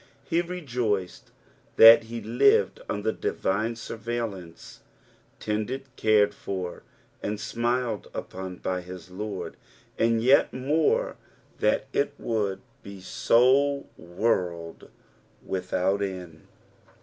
[0.23, 1.29] He rejoiced
[1.75, 4.79] that he lived under the divine surveillance;
[5.39, 6.81] tended, cared for,
[7.21, 9.57] and emiica upon by his Lord;
[9.99, 11.17] and yet more,
[11.59, 14.89] that it would be so world
[15.45, 16.47] without end.